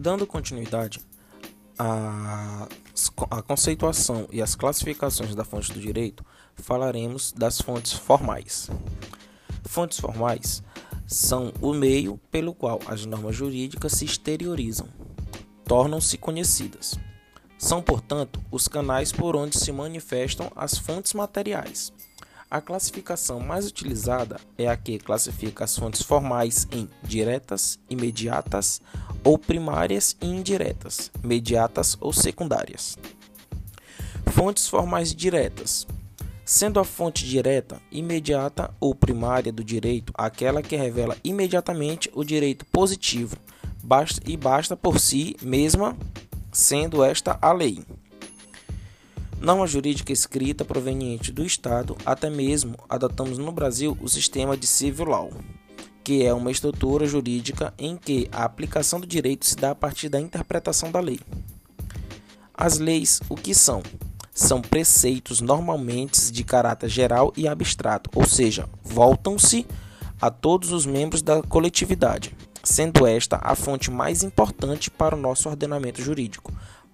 [0.00, 0.98] Dando continuidade
[1.78, 2.66] à,
[3.46, 6.24] conceituação e às classificações da fonte do direito,
[6.54, 8.70] falaremos das fontes formais.
[9.66, 10.62] Fontes formais
[11.06, 14.88] são o meio pelo qual as normas jurídicas se exteriorizam,
[15.66, 16.98] tornam-se conhecidas.
[17.58, 21.92] São, portanto, os canais por onde se manifestam as fontes materiais.
[22.50, 28.82] A classificação mais utilizada é a que classifica as fontes formais em diretas, imediatas
[29.22, 32.98] ou primárias e indiretas, mediatas ou secundárias.
[34.32, 35.86] Fontes formais diretas
[36.50, 42.66] sendo a fonte direta, imediata ou primária do direito aquela que revela imediatamente o direito
[42.66, 43.36] positivo
[43.84, 45.96] basta, e basta por si mesma,
[46.50, 47.84] sendo esta a lei.
[49.40, 55.06] Norma jurídica escrita proveniente do Estado, até mesmo adotamos no Brasil o sistema de civil
[55.06, 55.30] law,
[56.04, 60.10] que é uma estrutura jurídica em que a aplicação do direito se dá a partir
[60.10, 61.18] da interpretação da lei.
[62.52, 63.82] As leis, o que são?
[64.40, 69.66] são preceitos normalmente de caráter geral e abstrato, ou seja, voltam-se
[70.20, 75.48] a todos os membros da coletividade, sendo esta a fonte mais importante para o nosso
[75.48, 76.52] ordenamento jurídico,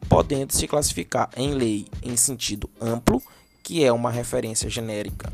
[0.08, 3.22] podendo se classificar em lei em sentido amplo,
[3.62, 5.32] que é uma referência genérica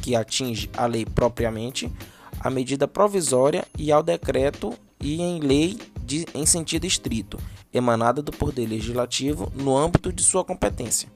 [0.00, 1.90] que atinge a lei propriamente,
[2.38, 7.38] a medida provisória e ao decreto e em lei de, em sentido estrito,
[7.72, 11.08] emanada do Poder Legislativo no âmbito de sua competência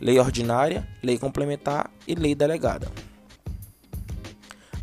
[0.00, 2.90] lei ordinária, lei complementar e lei delegada.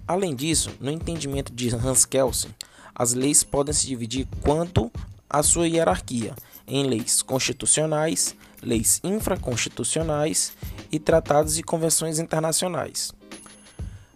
[0.07, 2.53] Além disso, no entendimento de Hans Kelsen,
[2.93, 4.91] as leis podem se dividir quanto
[5.33, 6.35] à sua hierarquia
[6.67, 10.53] em leis constitucionais, leis infraconstitucionais
[10.91, 13.11] e tratados e convenções internacionais.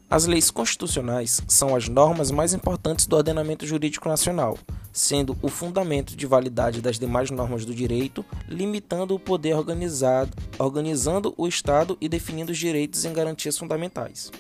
[0.09, 4.58] As leis constitucionais são as normas mais importantes do ordenamento jurídico nacional,
[4.94, 11.34] sendo o fundamento de validade das demais normas do direito, limitando o poder organizado, organizando
[11.36, 14.31] o Estado e definindo os direitos em garantias fundamentais.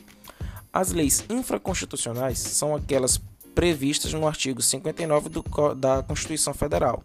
[0.71, 3.17] As leis infraconstitucionais são aquelas
[3.57, 7.03] previstas no artigo 59 do, da Constituição Federal.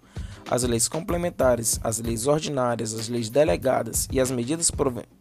[0.50, 4.70] As leis complementares, as leis ordinárias, as leis delegadas e as medidas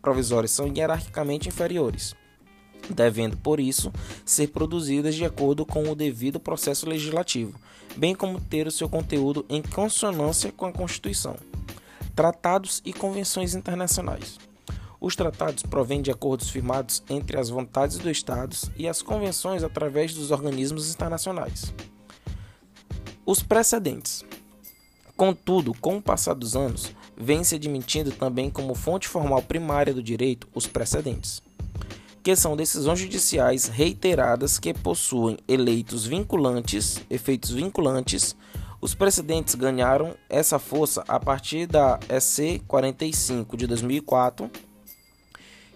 [0.01, 2.13] provisórias são hierarquicamente inferiores
[2.89, 3.93] devendo, por isso,
[4.25, 7.57] ser produzidas de acordo com o devido processo legislativo,
[7.95, 11.37] bem como ter o seu conteúdo em consonância com a Constituição.
[12.13, 14.37] Tratados e convenções internacionais.
[15.01, 20.13] Os tratados provêm de acordos firmados entre as vontades dos Estados e as convenções através
[20.13, 21.73] dos organismos internacionais.
[23.25, 24.23] Os precedentes.
[25.17, 30.03] Contudo, com o passar dos anos, vem se admitindo também como fonte formal primária do
[30.03, 31.41] direito os precedentes
[32.23, 38.35] que são decisões judiciais reiteradas que possuem eleitos vinculantes, efeitos vinculantes.
[38.79, 44.49] Os precedentes ganharam essa força a partir da EC 45 de 2004,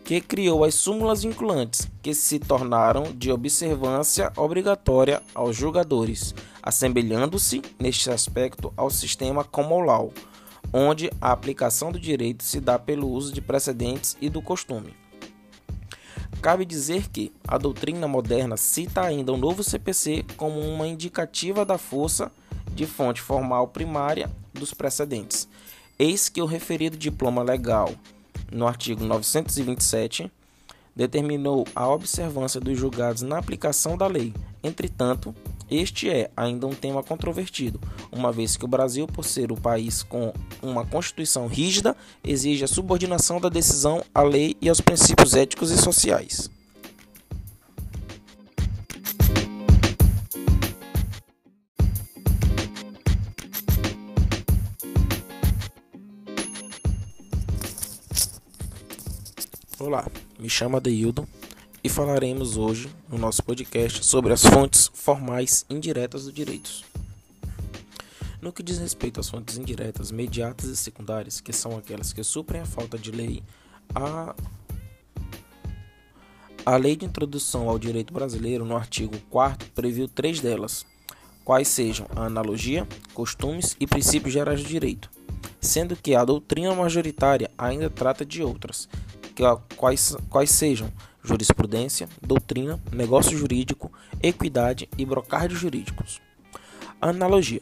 [0.06, 8.12] que criou as súmulas vinculantes, que se tornaram de observância obrigatória aos julgadores, assemelhando-se neste
[8.12, 10.14] aspecto ao sistema common law,
[10.72, 14.94] onde a aplicação do direito se dá pelo uso de precedentes e do costume.
[16.40, 21.80] Cabe dizer que a doutrina moderna cita ainda o novo CPC como uma indicativa da
[21.80, 22.32] força
[22.76, 25.50] de fonte formal primária dos precedentes.
[25.98, 27.92] Eis que o referido diploma legal,
[28.52, 30.32] no artigo 927,
[30.96, 34.34] determinou a observância dos julgados na aplicação da lei.
[34.64, 35.36] Entretanto,
[35.70, 37.80] este é ainda um tema controvertido,
[38.12, 42.68] uma vez que o Brasil, por ser o país com uma constituição rígida, exige a
[42.68, 46.50] subordinação da decisão à lei e aos princípios éticos e sociais.
[59.86, 60.04] Olá,
[60.40, 61.28] me chamo Adeildo
[61.84, 66.84] e falaremos hoje no nosso podcast sobre as fontes formais indiretas do direito.
[68.42, 72.62] No que diz respeito às fontes indiretas, mediatas e secundárias, que são aquelas que suprem
[72.62, 73.44] a falta de lei,
[73.94, 74.36] a
[76.66, 80.84] a Lei de Introdução ao Direito Brasileiro, no artigo 4 previu três delas,
[81.44, 85.12] quais sejam a analogia, costumes e princípios gerais do direito,
[85.62, 88.90] sendo que a doutrina majoritária ainda trata de outras,
[89.36, 89.44] que,
[89.76, 90.92] quais, quais sejam
[91.24, 93.92] jurisprudência, doutrina, negócio jurídico,
[94.22, 96.22] equidade e brocádios jurídicos.
[97.02, 97.62] Analogia.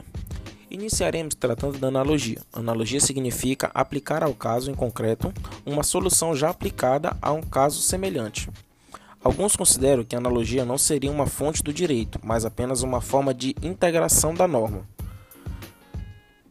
[0.70, 2.42] Iniciaremos tratando da analogia.
[2.52, 5.34] Analogia significa aplicar ao caso em concreto
[5.66, 8.50] uma solução já aplicada a um caso semelhante.
[9.24, 13.34] Alguns consideram que a analogia não seria uma fonte do direito, mas apenas uma forma
[13.34, 14.86] de integração da norma.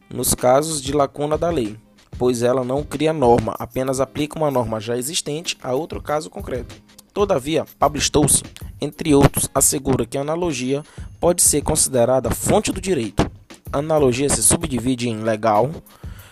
[0.09, 1.75] nos casos de lacuna da lei,
[2.17, 6.75] pois ela não cria norma, apenas aplica uma norma já existente a outro caso concreto.
[7.13, 8.41] Todavia, Pablo Stolz,
[8.81, 10.83] entre outros, assegura que a analogia
[11.19, 13.29] pode ser considerada fonte do direito.
[13.71, 15.69] A analogia se subdivide em legal,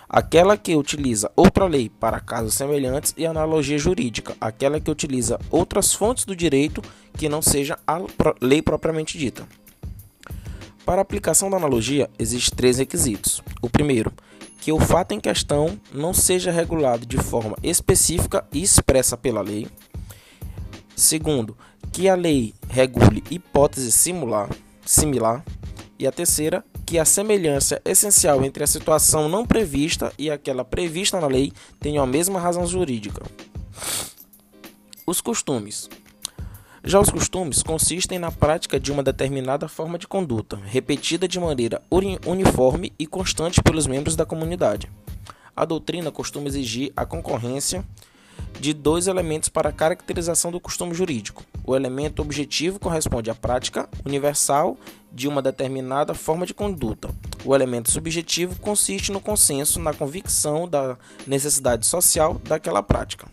[0.09, 5.93] aquela que utiliza outra lei para casos semelhantes, e analogia jurídica, aquela que utiliza outras
[5.93, 6.81] fontes do direito
[7.15, 8.01] que não seja a
[8.41, 9.47] lei propriamente dita.
[10.83, 13.41] Para a aplicação da analogia, existem três requisitos.
[13.61, 14.11] O primeiro,
[14.61, 19.67] que o fato em questão não seja regulado de forma específica e expressa pela lei.
[20.95, 21.57] Segundo,
[21.91, 24.49] que a lei regule hipótese similar,
[24.85, 25.43] similar.
[25.97, 31.19] E a terceira, que a semelhança essencial entre a situação não prevista e aquela prevista
[31.19, 33.23] na lei tenham a mesma razão jurídica.
[35.05, 35.89] Os costumes.
[36.83, 41.79] Já os costumes consistem na prática de uma determinada forma de conduta, repetida de maneira
[42.25, 44.91] uniforme e constante pelos membros da comunidade.
[45.55, 47.85] A doutrina costuma exigir a concorrência
[48.59, 51.43] de dois elementos para a caracterização do costume jurídico.
[51.63, 54.75] O elemento objetivo corresponde à prática universal
[55.11, 57.09] de uma determinada forma de conduta.
[57.45, 63.27] O elemento subjetivo consiste no consenso, na convicção da necessidade social daquela prática.